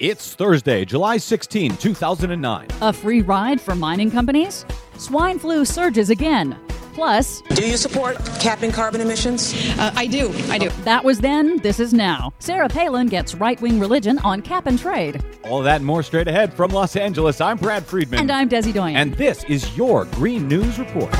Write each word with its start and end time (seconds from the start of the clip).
It's 0.00 0.34
Thursday, 0.34 0.84
July 0.84 1.18
16, 1.18 1.76
2009. 1.76 2.66
A 2.80 2.92
free 2.92 3.22
ride 3.22 3.60
for 3.60 3.76
mining 3.76 4.10
companies? 4.10 4.66
Swine 4.98 5.38
flu 5.38 5.64
surges 5.64 6.10
again. 6.10 6.58
Plus, 6.94 7.42
Do 7.42 7.64
you 7.68 7.76
support 7.76 8.16
capping 8.40 8.70
carbon 8.72 9.00
emissions? 9.00 9.52
Uh, 9.78 9.92
I 9.94 10.06
do. 10.06 10.32
I 10.48 10.58
do. 10.58 10.68
that 10.84 11.04
was 11.04 11.20
then, 11.20 11.58
this 11.58 11.78
is 11.80 11.92
now. 11.92 12.32
Sarah 12.40 12.68
Palin 12.68 13.06
gets 13.08 13.34
right 13.36 13.60
wing 13.60 13.78
religion 13.80 14.18
on 14.20 14.42
cap 14.42 14.66
and 14.66 14.78
trade. 14.78 15.22
All 15.44 15.60
that 15.62 15.76
and 15.76 15.86
more 15.86 16.02
straight 16.02 16.26
ahead 16.28 16.54
from 16.54 16.70
Los 16.72 16.94
Angeles. 16.96 17.40
I'm 17.40 17.56
Brad 17.56 17.84
Friedman. 17.84 18.18
And 18.20 18.32
I'm 18.32 18.48
Desi 18.48 18.72
Doyen. 18.72 18.96
And 18.96 19.14
this 19.14 19.44
is 19.44 19.76
your 19.76 20.06
Green 20.06 20.46
News 20.48 20.78
Report. 20.78 21.12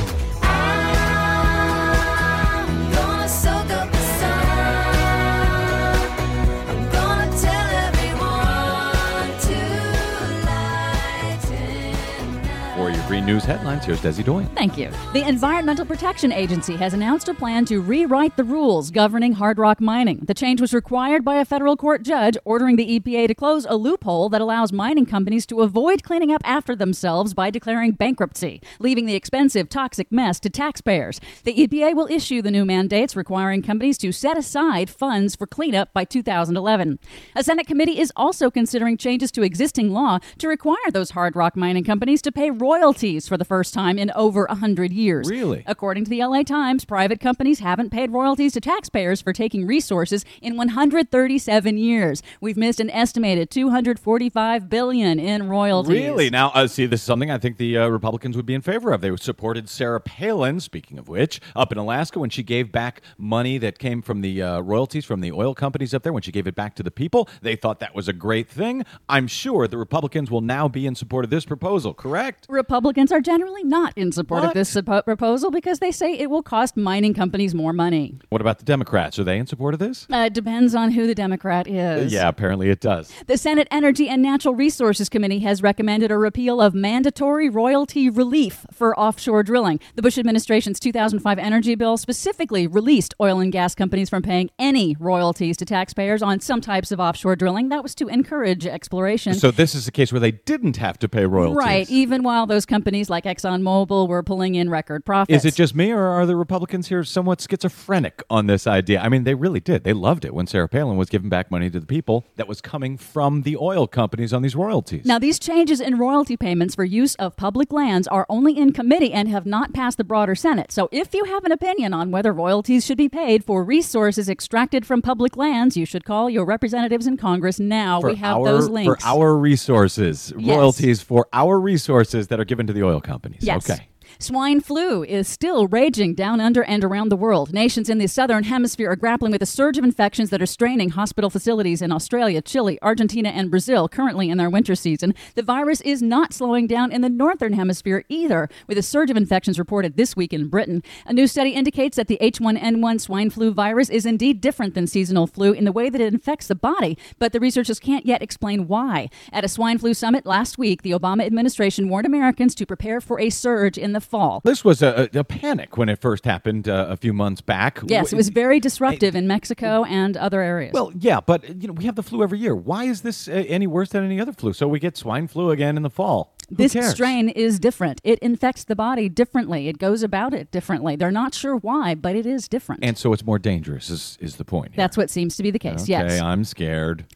For 12.75 12.91
your 12.91 13.07
Green 13.07 13.25
News 13.25 13.45
headlines, 13.45 13.85
here's 13.85 14.01
Desi 14.01 14.25
Doyen. 14.25 14.49
Thank 14.57 14.77
you. 14.77 14.91
The 15.13 15.25
Environmental 15.29 15.87
Protection 15.87 16.33
Agency 16.33 16.75
has 16.75 16.93
announced 16.93 17.29
a 17.29 17.35
plan 17.35 17.65
to 17.67 17.81
rewrite 17.81 18.37
the 18.37 18.43
rules 18.43 18.91
governing 18.91 19.35
hard 19.35 19.59
rock 19.59 19.81
mining. 19.81 20.19
The 20.25 20.35
change 20.35 20.61
was 20.61 20.75
required 20.75 21.25
by 21.25 21.37
a 21.37 21.45
federal 21.45 21.77
court 21.77 22.03
judge 22.03 22.37
ordering 22.45 22.75
the 22.75 22.99
EPA 22.99 23.29
to 23.29 23.35
close 23.37 23.65
a 23.65 23.77
loophole 23.77 24.29
that 24.31 24.41
allows 24.41 24.73
mining 24.73 25.07
companies 25.07 25.47
to 25.47 25.61
avoid 25.61 26.03
cleaning 26.03 26.33
up 26.33 26.41
after 26.45 26.75
themselves 26.75 27.33
by 27.33 27.49
declaring 27.49 27.93
bankruptcy, 27.93 28.61
leaving 28.81 29.07
the 29.07 29.15
expensive, 29.15 29.69
toxic 29.69 30.11
mess 30.11 30.41
to 30.41 30.51
taxpayers. 30.51 31.21
The 31.45 31.55
EPA 31.55 31.95
will 31.95 32.09
issue 32.11 32.43
the 32.43 32.51
new 32.51 32.65
mandates 32.65 33.15
requiring 33.15 33.63
companies 33.63 33.99
to 33.99 34.11
set 34.11 34.37
aside 34.37 34.91
funds 34.91 35.37
for 35.37 35.47
cleanup 35.47 35.93
by 35.93 36.05
2011. 36.05 36.99
A 37.37 37.45
Senate 37.45 37.69
committee 37.69 38.01
is 38.01 38.13
also 38.17 38.51
considering 38.51 38.97
changes 38.97 39.31
to 39.31 39.43
existing 39.43 39.93
law 39.93 40.19
to 40.39 40.49
require 40.49 40.91
those 40.91 41.11
hard 41.11 41.37
rock 41.37 41.55
mining 41.55 41.85
companies 41.85 42.21
to 42.23 42.33
pay 42.33 42.51
royalties 42.65 43.29
for 43.29 43.37
the 43.37 43.45
first 43.45 43.75
time 43.75 43.99
in 43.99 44.11
over 44.13 44.47
100 44.47 44.91
years. 44.91 45.29
Really? 45.29 45.63
According 45.67 46.05
to 46.05 46.11
the 46.11 46.25
LA 46.25 46.43
Times, 46.43 46.87
private 46.87 47.21
companies 47.21 47.59
haven't 47.59 47.91
paid 47.91 48.11
royalties 48.11 48.55
to 48.55 48.61
taxpayers 48.61 49.21
for 49.21 49.35
taking 49.35 49.67
resources 49.67 50.25
in 50.41 50.57
137 50.57 51.77
years. 51.77 52.23
We've 52.41 52.57
missed 52.57 52.81
an 52.81 52.89
estimated 52.91 53.51
245 53.51 54.71
billion 54.71 55.19
in 55.19 55.49
royalties. 55.49 56.03
Really? 56.03 56.31
Now, 56.31 56.51
uh, 56.55 56.67
see, 56.67 56.87
this 56.87 57.01
is 57.01 57.07
something 57.07 57.31
I 57.31 57.39
think 57.39 57.59
the 57.59 57.77
uh, 57.77 57.89
Republicans 57.89 58.35
would 58.37 58.47
be 58.47 58.55
in 58.55 58.63
favor 58.63 58.93
of. 58.93 59.03
They 59.03 59.15
supported 59.17 59.69
Sarah 59.69 60.01
Palin, 60.01 60.61
speaking 60.61 60.99
of 60.99 61.09
which, 61.09 61.41
up 61.55 61.71
in 61.71 61.77
Alaska 61.77 62.19
when 62.19 62.31
she 62.31 62.43
gave 62.43 62.73
back 62.73 63.03
money 63.19 63.59
that 63.59 63.79
came 63.79 64.01
from 64.01 64.23
the 64.23 64.41
uh, 64.41 64.61
royalties 64.61 65.05
from 65.05 65.21
the 65.21 65.33
oil 65.33 65.55
companies 65.55 65.93
up 65.93 66.03
there, 66.03 66.15
when 66.15 66.23
she 66.23 66.33
gave 66.33 66.47
it 66.47 66.55
back 66.55 66.75
to 66.77 66.83
the 66.83 66.91
people. 66.91 67.29
They 67.43 67.57
thought 67.57 67.81
that 67.81 67.95
was 67.95 68.09
a 68.09 68.13
great 68.15 68.49
thing. 68.49 68.85
I'm 69.09 69.27
sure 69.27 69.69
the 69.69 69.77
Republicans 69.77 70.31
will 70.31 70.41
now 70.41 70.67
be 70.69 70.87
in 70.87 70.95
support 70.95 71.25
of 71.25 71.31
this 71.31 71.45
proposal, 71.45 71.93
correct? 71.93 72.47
Republicans 72.55 73.13
are 73.13 73.21
generally 73.21 73.65
not 73.65 73.93
in 73.97 74.13
support 74.13 74.43
What? 74.43 74.49
of 74.49 74.55
this 74.55 74.77
proposal 75.05 75.51
because 75.51 75.81
they 75.81 75.91
say 75.91 76.15
it 76.15 76.31
will 76.31 76.43
cost 76.43 76.77
mining 76.77 77.15
companies 77.15 77.55
more 77.55 77.73
money. 77.73 78.19
What 78.31 78.41
about 78.41 78.59
the 78.59 78.65
Democrats? 78.65 79.19
Are 79.19 79.25
they 79.25 79.39
in 79.39 79.47
support 79.47 79.75
of 79.75 79.81
this? 79.81 80.07
Uh, 80.13 80.25
it 80.27 80.35
depends 80.35 80.75
on 80.75 80.93
who 80.93 81.07
the 81.07 81.15
Democrat 81.15 81.67
is. 81.67 82.13
Yeah, 82.13 82.29
apparently 82.29 82.71
it 82.71 82.81
does. 82.81 83.13
The 83.27 83.37
Senate 83.37 83.69
Energy 83.71 84.09
and 84.09 84.23
Natural 84.23 84.55
Resources 84.55 85.09
Committee 85.09 85.41
has 85.41 85.63
recommended 85.63 86.11
a 86.11 86.19
repeal 86.19 86.61
of 86.61 86.75
mandatory 86.75 87.49
royalty 87.49 88.09
relief 88.09 88.65
for 88.73 88.99
offshore 88.99 89.43
drilling. 89.43 89.81
The 89.95 90.03
Bush 90.03 90.19
administration's 90.19 90.81
2005 90.81 91.39
energy 91.39 91.75
bill 91.75 91.97
specifically 91.97 92.67
released 92.67 93.15
oil 93.21 93.41
and 93.41 93.53
gas 93.53 93.75
companies 93.75 94.09
from 94.09 94.23
paying 94.23 94.51
any 94.59 94.97
royalties 94.99 95.57
to 95.59 95.65
taxpayers 95.65 96.23
on 96.23 96.41
some 96.41 96.61
types 96.61 96.93
of 96.93 97.01
offshore 97.01 97.37
drilling. 97.37 97.69
That 97.69 97.83
was 97.83 97.95
to 97.97 98.09
encourage 98.09 98.67
exploration. 98.67 99.35
So 99.35 99.51
this 99.51 99.75
is 99.75 99.89
a 99.89 99.93
case 99.93 100.13
where 100.13 100.21
they 100.21 100.33
didn't 100.33 100.77
have 100.77 100.99
to 101.01 101.09
pay 101.09 101.27
royalties. 101.27 101.57
Right, 101.57 101.91
even 101.91 102.23
while 102.23 102.44
those 102.47 102.67
companies 102.67 103.09
like 103.11 103.25
ExxonMobil 103.25 104.09
were 104.09 104.23
pulling 104.23 104.55
in 104.55 104.71
record 104.71 105.05
profits. 105.05 105.45
Is 105.45 105.45
it 105.45 105.55
just 105.57 105.75
me, 105.75 105.91
or 105.93 106.05
are 106.07 106.27
the 106.27 106.37
Republicans 106.37 106.89
here 106.89 107.05
somewhat 107.05 107.41
schizophrenic 107.41 108.23
on 108.31 108.47
this 108.47 108.67
idea? 108.67 109.01
I 109.01 109.09
mean, 109.09 109.25
they 109.25 109.35
really 109.35 109.61
did. 109.61 109.85
They 109.85 109.93
loved 109.93 110.25
it 110.25 110.35
when 110.35 110.47
Sarah 110.47 110.69
Palin 110.69 110.97
was 110.97 111.09
giving 111.09 111.29
back 111.29 111.51
money 111.51 111.71
to 111.71 111.81
the 111.81 111.87
people 111.87 112.25
that 112.37 112.49
was 112.49 112.61
coming 112.61 112.97
from 112.97 113.43
the 113.43 113.57
oil 113.57 113.87
companies 113.87 114.33
on 114.33 114.43
these 114.43 114.57
royalties. 114.57 115.05
Now, 115.05 115.19
these 115.19 115.39
changes 115.39 115.81
in 115.81 115.99
royalty 115.99 116.37
payments 116.37 116.75
for 116.75 116.85
use 116.85 117.15
of 117.17 117.37
public 117.37 117.73
lands 117.73 118.07
are 118.09 118.27
only 118.29 118.57
in 118.57 118.73
committee 118.73 119.13
and 119.13 119.29
have 119.29 119.47
not 119.47 119.73
passed 119.73 119.99
the 119.99 120.05
broader 120.05 120.35
Senate. 120.35 120.73
So, 120.73 120.89
if 120.93 121.15
you 121.15 121.25
have 121.25 121.45
an 121.45 121.53
opinion 121.53 121.93
on 121.95 122.11
whether 122.11 122.33
royalties 122.33 122.85
should 122.85 122.99
be 122.99 123.09
paid 123.09 123.45
for 123.45 123.65
resources 123.65 124.29
extracted 124.29 124.87
from 124.87 125.03
public 125.03 125.37
lands, 125.37 125.77
you 125.77 125.87
should 125.87 126.05
call 126.05 126.29
your 126.31 126.45
representatives 126.45 127.07
in 127.07 127.17
Congress 127.17 127.59
now. 127.61 128.01
for 128.01 128.11
we 128.11 128.17
have 128.17 128.37
our, 128.39 128.45
those 128.45 128.69
links. 128.69 129.03
For 129.03 129.09
our 129.09 129.37
resources, 129.37 130.33
Yes. 130.37 130.57
royalties 130.57 131.01
for 131.03 131.27
our 131.33 131.59
resources 131.61 132.29
that 132.35 132.41
are 132.41 132.45
given 132.45 132.67
to 132.67 132.73
the 132.73 132.83
oil 132.83 133.01
companies. 133.01 133.45
Yes. 133.45 133.71
Okay. 133.71 133.87
Swine 134.19 134.61
flu 134.61 135.03
is 135.03 135.27
still 135.27 135.67
raging 135.67 136.15
down 136.15 136.41
under 136.41 136.63
and 136.63 136.85
around 136.85 137.09
the 137.09 137.17
world. 137.17 137.53
Nations 137.53 137.91
in 137.91 137.99
the 137.99 138.07
southern 138.07 138.45
hemisphere 138.45 138.91
are 138.91 138.97
grappling 138.97 139.33
with 139.33 139.43
a 139.43 139.47
surge 139.47 139.77
of 139.77 139.83
infections 139.83 140.31
that 140.31 140.41
are 140.41 140.47
straining 140.47 140.91
hospital 140.91 141.31
facilities 141.31 141.83
in 141.83 141.91
Australia, 141.91 142.41
Chile, 142.41 142.79
Argentina, 142.81 143.31
and 143.31 143.51
Brazil 143.51 143.89
currently 143.89 144.31
in 144.31 144.39
their 144.39 144.49
winter 144.49 144.77
season. 144.77 145.15
The 145.35 145.43
virus 145.43 145.81
is 145.81 146.01
not 146.01 146.33
slowing 146.33 146.67
down 146.69 146.93
in 146.93 147.01
the 147.01 147.09
northern 147.09 147.55
hemisphere 147.55 148.05
either, 148.09 148.49
with 148.69 148.79
a 148.79 148.83
surge 148.83 149.11
of 149.11 149.17
infections 149.17 149.59
reported 149.59 149.97
this 149.97 150.15
week 150.15 150.33
in 150.33 150.49
Britain. 150.49 150.83
A 151.07 151.13
new 151.13 151.27
study 151.27 151.51
indicates 151.51 151.97
that 151.97 152.07
the 152.07 152.19
H1N1 152.21 153.01
swine 153.01 153.31
flu 153.31 153.53
virus 153.53 153.91
is 153.91 154.07
indeed 154.07 154.41
different 154.41 154.75
than 154.75 154.87
seasonal 154.87 155.27
flu 155.27 155.53
in 155.53 155.65
the 155.65 155.73
way 155.73 155.91
that 155.91 156.01
it 156.01 156.13
infects 156.13 156.47
the 156.47 156.55
body, 156.55 156.97
but 157.19 157.33
the 157.33 157.41
researchers 157.41 157.81
can't 157.81 158.07
yet 158.07 158.23
explain 158.23 158.69
why. 158.69 159.09
At 159.33 159.45
a 159.45 159.49
swine 159.49 159.79
flu 159.79 159.93
summit 159.93 160.25
last 160.25 160.57
week, 160.57 160.83
the 160.83 160.93
Obama 160.93 161.27
administration 161.27 161.89
warned 161.89 162.07
Americans 162.07 162.55
to 162.55 162.67
prepare 162.67 163.01
for 163.01 163.19
a 163.19 163.31
surge 163.31 163.77
in 163.77 163.93
the 163.93 164.04
fall. 164.05 164.41
This 164.45 164.65
was 164.65 164.83
a, 164.83 165.09
a, 165.15 165.25
panic 165.25 165.77
when 165.77 165.89
it 165.89 166.01
first 166.01 166.25
happened 166.25 166.69
uh, 166.69 166.87
a 166.89 166.97
few 166.97 167.13
months 167.13 167.41
back. 167.41 167.81
Yes, 167.87 168.13
it 168.13 168.17
was 168.17 168.29
very 168.29 168.61
disruptive 168.61 169.15
in 169.15 169.27
Mexico 169.27 169.85
and 169.85 170.17
other 170.17 170.41
areas. 170.41 170.73
Well, 170.73 170.93
yeah, 170.99 171.21
but 171.21 171.63
you 171.63 171.69
know 171.69 171.75
we 171.75 171.85
have 171.85 171.97
the 171.97 172.03
flu 172.03 172.23
every 172.23 172.39
year. 172.39 172.55
Why 172.55 172.85
is 172.85 173.03
this 173.03 173.29
uh, 173.29 173.33
any 173.33 173.67
worse 173.67 173.91
than 173.91 174.05
any 174.05 174.21
other 174.21 174.33
flu? 174.33 174.53
So 174.53 174.69
we 174.69 174.79
get 174.79 174.97
swine 174.97 175.29
flu 175.29 175.51
again 175.51 175.77
in 175.77 175.83
the 175.83 175.91
fall. 175.91 176.35
Who 176.49 176.57
this 176.57 176.75
cares? 176.75 176.91
strain 176.91 177.31
is 177.31 177.59
different. 177.59 178.01
It 178.05 178.19
infects 178.19 178.65
the 178.65 178.77
body 178.77 179.09
differently. 179.09 179.69
It 179.69 179.79
goes 179.79 180.03
about 180.03 180.35
it 180.35 180.51
differently. 180.51 180.95
They're 180.95 181.11
not 181.11 181.35
sure 181.35 181.57
why, 181.57 181.95
but 181.95 182.15
it 182.15 182.27
is 182.27 182.49
different. 182.49 182.85
and 182.85 182.99
so 182.99 183.13
it's 183.13 183.25
more 183.25 183.39
dangerous. 183.39 183.91
Is 183.91 184.19
is 184.21 184.37
the 184.37 184.45
point? 184.45 184.73
here. 184.73 184.77
That's 184.77 184.97
what 184.97 185.11
seems 185.11 185.37
to 185.37 185.43
be 185.43 185.51
the 185.51 185.59
case. 185.59 185.83
okay. 185.83 185.93
Yes. 185.93 186.21
I'm 186.21 186.45
scared. 186.45 187.07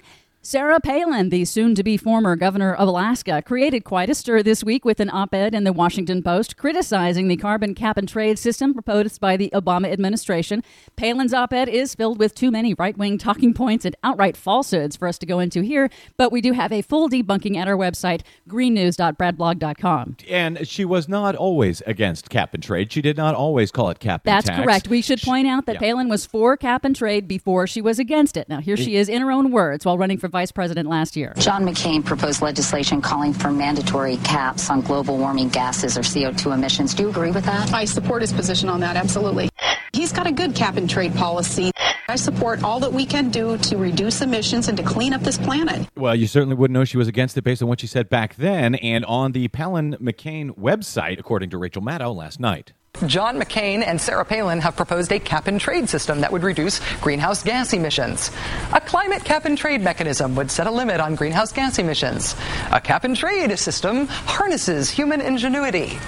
Sarah 0.48 0.81
Palin, 0.81 1.28
the 1.28 1.44
soon 1.44 1.75
to 1.75 1.84
be 1.84 1.98
former 1.98 2.34
governor 2.34 2.72
of 2.72 2.88
Alaska, 2.88 3.42
created 3.42 3.84
quite 3.84 4.09
a 4.09 4.14
stir 4.14 4.42
this 4.42 4.64
week 4.64 4.82
with 4.82 4.98
an 4.98 5.10
op 5.10 5.34
ed 5.34 5.54
in 5.54 5.64
the 5.64 5.75
Washington 5.75 6.22
Post 6.22 6.56
criticizing 6.56 7.28
the 7.28 7.36
carbon 7.36 7.75
cap 7.75 7.98
and 7.98 8.09
trade 8.09 8.38
system 8.38 8.72
proposed 8.72 9.20
by 9.20 9.36
the 9.36 9.50
Obama 9.53 9.92
administration. 9.92 10.64
Palin's 10.97 11.34
op 11.34 11.53
ed 11.53 11.69
is 11.69 11.94
filled 11.94 12.19
with 12.19 12.34
too 12.34 12.50
many 12.50 12.72
right 12.72 12.97
wing 12.97 13.19
talking 13.19 13.53
points 13.53 13.84
and 13.84 13.94
outright 14.03 14.38
falsehoods 14.38 14.97
for 14.97 15.06
us 15.06 15.19
to 15.19 15.26
go 15.26 15.38
into 15.38 15.60
here, 15.60 15.91
but 16.16 16.32
we 16.32 16.41
do 16.41 16.53
have 16.53 16.72
a 16.72 16.80
full 16.80 17.10
debunking 17.10 17.56
at 17.56 17.69
our 17.69 17.76
website, 17.76 18.22
greennews.bradblog.com. 18.48 20.16
And 20.30 20.66
she 20.66 20.86
was 20.86 21.10
not 21.10 21.36
always 21.36 21.82
against 21.82 22.30
cap 22.30 22.54
and 22.54 22.62
trade. 22.62 22.91
She 22.91 23.03
did 23.03 23.19
not 23.19 23.34
always 23.34 23.70
call 23.70 23.91
it 23.91 23.98
cap 23.98 24.22
and. 24.25 24.32
That's 24.32 24.47
tax. 24.47 24.65
correct. 24.65 24.88
We 24.88 25.03
should 25.03 25.20
point 25.20 25.47
out 25.47 25.66
that 25.66 25.75
yeah. 25.75 25.80
Palin 25.80 26.09
was 26.09 26.25
for 26.25 26.56
cap 26.56 26.86
and 26.86 26.97
trade 26.97 27.28
before 27.28 27.66
she 27.66 27.82
was 27.82 27.98
against 27.98 28.38
it. 28.38 28.48
Now, 28.48 28.62
here 28.62 28.78
she 28.78 28.97
is 28.97 29.10
in 29.10 29.20
her 29.20 29.30
own 29.30 29.50
words 29.50 29.84
while 29.84 29.98
running 29.98 30.16
for 30.16 30.38
vice 30.38 30.53
president 30.53 30.88
last 30.88 31.16
year. 31.16 31.32
John 31.38 31.65
McCain 31.65 32.04
proposed 32.04 32.43
legislation 32.43 33.03
calling 33.03 33.32
for 33.32 33.50
mandatory 33.50 34.19
caps 34.19 34.71
on 34.71 34.82
global 34.82 35.19
warming 35.19 35.49
gases 35.49 35.99
or 35.99 36.03
CO2 36.03 36.54
emissions. 36.54 36.94
Do 36.94 37.03
you 37.03 37.09
agree 37.09 37.32
with 37.32 37.44
that? 37.47 37.72
I 37.72 37.84
support 37.87 38.22
his 38.22 38.32
position 38.32 38.69
on 38.69 38.78
that, 38.81 38.94
absolutely. 38.94 39.48
He's 39.93 40.12
got 40.12 40.28
a 40.28 40.32
good 40.32 40.54
cap 40.54 40.77
and 40.77 40.88
trade 40.88 41.12
policy. 41.16 41.72
I 42.09 42.15
support 42.15 42.62
all 42.62 42.78
that 42.81 42.93
we 42.93 43.04
can 43.04 43.31
do 43.31 43.59
to 43.59 43.77
reduce 43.77 44.22
emissions 44.22 44.69
and 44.69 44.78
to 44.78 44.84
clean 44.84 45.12
up 45.12 45.22
this 45.22 45.38
planet. 45.38 45.88
Well, 45.97 46.15
you 46.15 46.28
certainly 46.28 46.54
wouldn't 46.54 46.75
know 46.75 46.84
she 46.84 46.98
was 46.98 47.09
against 47.09 47.36
it 47.36 47.42
based 47.42 47.60
on 47.60 47.68
what 47.68 47.80
she 47.80 47.89
said 47.89 48.09
back 48.09 48.36
then 48.36 48.77
and 48.77 49.04
on 49.07 49.33
the 49.33 49.48
Palin 49.48 49.97
McCain 50.01 50.57
website, 50.57 51.18
according 51.18 51.51
to 51.51 51.59
Rachel 51.59 51.83
Maddow 51.83 52.15
last 52.15 52.39
night. 52.39 52.74
John 53.06 53.41
McCain 53.41 53.86
and 53.86 54.00
Sarah 54.00 54.24
Palin 54.24 54.60
have 54.60 54.77
proposed 54.77 55.12
a 55.12 55.21
cap 55.21 55.47
and 55.47 55.60
trade 55.60 55.89
system 55.89 56.21
that 56.21 56.33
would 56.33 56.42
reduce 56.42 56.80
greenhouse 57.00 57.42
gas 57.42 57.72
emissions. 57.72 58.30
A 58.72 58.80
climate 58.80 59.24
cap 59.24 59.45
and 59.45 59.56
trade 59.56 59.83
mechanism 59.83 60.34
would 60.34 60.50
set 60.50 60.66
a 60.66 60.71
limit 60.71 61.00
on 61.00 61.15
greenhouse 61.15 61.53
gas 61.53 61.78
emissions. 61.78 62.34
A 62.72 62.80
cap 62.80 63.04
and 63.04 63.16
trade 63.16 63.56
system 63.59 64.06
harnesses 64.09 64.91
human 64.91 65.21
ingenuity. 65.21 65.98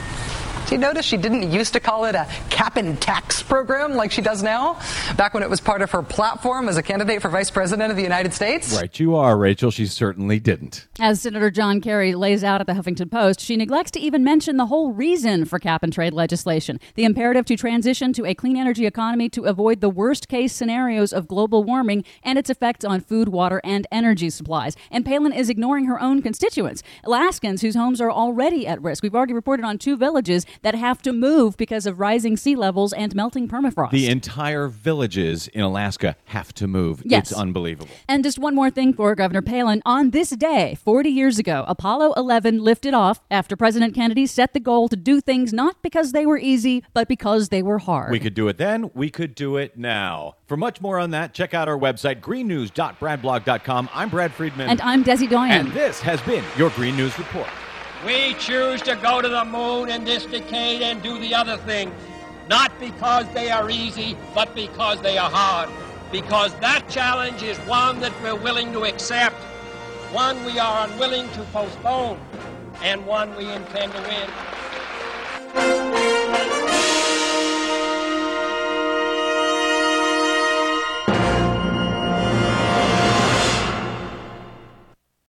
Do 0.71 0.77
you 0.77 0.83
notice 0.83 1.05
she 1.05 1.17
didn't 1.17 1.51
used 1.51 1.73
to 1.73 1.81
call 1.81 2.05
it 2.05 2.15
a 2.15 2.29
cap 2.49 2.77
and 2.77 3.01
tax 3.01 3.43
program 3.43 3.95
like 3.95 4.13
she 4.13 4.23
does 4.23 4.41
now? 4.41 4.79
Back 5.17 5.35
when 5.35 5.43
it 5.43 5.51
was 5.51 5.61
part 5.61 5.83
of 5.83 5.91
her 5.91 6.01
platform 6.01 6.69
as 6.69 6.77
a 6.77 6.83
candidate 6.85 7.21
for 7.21 7.29
vice 7.29 7.51
president 7.51 7.91
of 7.91 7.97
the 7.97 8.05
United 8.05 8.33
States? 8.33 8.73
Right, 8.77 9.01
you 9.01 9.17
are, 9.17 9.37
Rachel. 9.37 9.73
She 9.73 9.87
certainly 9.87 10.39
didn't. 10.39 10.87
As 11.01 11.23
Senator 11.23 11.51
John 11.51 11.81
Kerry 11.81 12.15
lays 12.15 12.45
out 12.45 12.61
at 12.61 12.69
the 12.69 12.75
Huffington 12.75 13.11
Post, 13.11 13.41
she 13.41 13.57
neglects 13.57 13.91
to 13.91 13.99
even 13.99 14.23
mention 14.23 14.59
the 14.59 14.67
whole 14.67 14.93
reason 14.93 15.45
for 15.45 15.59
cap 15.59 15.83
and 15.83 15.93
trade 15.93 16.13
legislation 16.13 16.79
the 16.95 17.03
imperative 17.03 17.47
to 17.47 17.57
transition 17.57 18.13
to 18.13 18.25
a 18.25 18.33
clean 18.33 18.57
energy 18.57 18.87
economy 18.87 19.29
to 19.31 19.47
avoid 19.47 19.81
the 19.81 19.91
worst 19.91 20.29
case 20.29 20.53
scenarios 20.53 21.13
of 21.13 21.27
global 21.27 21.65
warming 21.65 22.05
and 22.23 22.39
its 22.39 22.49
effects 22.49 22.85
on 22.85 23.01
food, 23.01 23.31
water, 23.31 23.61
and 23.65 23.89
energy 23.91 24.31
supplies. 24.31 24.77
And 24.89 25.05
Palin 25.05 25.33
is 25.33 25.51
ignoring 25.51 25.87
her 25.87 26.01
own 26.01 26.23
constituents, 26.23 26.85
Alaskans 27.03 27.61
whose 27.61 27.75
homes 27.75 28.01
are 28.01 28.13
already 28.13 28.69
at 28.69 28.81
risk. 28.81 29.03
We've 29.03 29.17
already 29.17 29.35
reported 29.35 29.67
on 29.67 29.77
two 29.77 29.97
villages 29.97 30.47
that 30.63 30.75
have 30.75 31.01
to 31.03 31.13
move 31.13 31.57
because 31.57 31.87
of 31.87 31.99
rising 32.01 32.37
sea 32.37 32.57
levels 32.57 32.93
and 32.93 33.15
melting 33.15 33.49
permafrost. 33.49 33.91
The 33.91 34.09
entire 34.09 34.69
villages 34.69 35.49
in 35.49 35.61
Alaska 35.63 36.17
have 36.27 36.53
to 36.55 36.67
move. 36.67 37.03
Yes. 37.05 37.31
It's 37.31 37.39
unbelievable. 37.41 37.91
And 38.09 38.23
just 38.25 38.39
one 38.39 38.55
more 38.55 38.71
thing 38.71 38.93
for 38.93 39.15
Governor 39.15 39.43
Palin. 39.43 39.83
On 39.87 40.11
this 40.11 40.31
day, 40.31 40.77
40 40.83 41.09
years 41.11 41.39
ago, 41.39 41.65
Apollo 41.69 42.13
11 42.17 42.63
lifted 42.63 42.95
off 42.95 43.21
after 43.31 43.57
President 43.57 43.95
Kennedy 43.95 44.27
set 44.27 44.53
the 44.53 44.61
goal 44.61 44.89
to 44.89 44.97
do 44.97 45.21
things 45.21 45.53
not 45.53 45.83
because 45.83 46.13
they 46.13 46.27
were 46.27 46.39
easy, 46.39 46.85
but 46.93 47.09
because 47.09 47.49
they 47.49 47.63
were 47.63 47.79
hard. 47.79 48.11
We 48.11 48.21
could 48.21 48.35
do 48.35 48.49
it 48.49 48.59
then. 48.59 48.91
We 48.95 49.11
could 49.11 49.35
do 49.35 49.57
it 49.57 49.79
now. 49.79 50.37
For 50.47 50.57
much 50.57 50.81
more 50.81 50.99
on 50.99 51.11
that, 51.11 51.33
check 51.35 51.55
out 51.55 51.69
our 51.69 51.79
website, 51.79 52.21
greennews.bradblog.com. 52.21 53.89
I'm 53.95 54.09
Brad 54.09 54.33
Friedman. 54.33 54.69
and 54.69 54.81
I'm 54.83 55.05
Desi 55.05 55.29
Doyen. 55.29 55.51
And 55.67 55.73
this 55.73 56.01
has 56.01 56.21
been 56.23 56.45
your 56.57 56.71
Green 56.71 56.97
News 56.97 57.17
Report. 57.19 57.49
We 58.05 58.33
choose 58.35 58.81
to 58.83 58.97
go 58.97 59.21
to 59.21 59.29
the 59.29 59.45
moon 59.45 59.91
in 59.91 60.05
this 60.05 60.25
decade 60.25 60.81
and 60.81 61.03
do 61.03 61.19
the 61.19 61.35
other 61.35 61.59
things, 61.59 61.93
not 62.49 62.73
because 62.81 63.27
they 63.35 63.51
are 63.51 63.69
easy, 63.69 64.17
but 64.35 64.55
because 64.55 65.03
they 65.03 65.19
are 65.19 65.29
hard. 65.29 65.69
Because 66.11 66.55
that 66.61 66.89
challenge 66.89 67.43
is 67.43 67.59
one 67.59 68.01
that 68.01 68.13
we're 68.23 68.43
willing 68.43 68.73
to 68.73 68.85
accept, 68.85 69.37
one 70.13 70.43
we 70.47 70.59
are 70.59 70.89
unwilling 70.89 71.29
to 71.33 71.43
postpone, 71.53 72.19
and 72.83 73.07
one 73.07 73.37
we 73.37 73.51
intend 73.53 73.93
to 73.93 74.01
win. 74.01 74.60